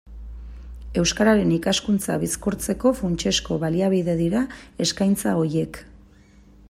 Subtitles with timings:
[1.01, 4.43] Euskararen ikaskuntza bizkortzeko funtsezko baliabide dira
[4.87, 5.83] eskaintza horiek.